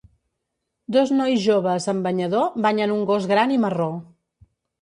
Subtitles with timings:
[0.95, 3.91] Dos nois joves amb banyador banyen un gos gran i marró.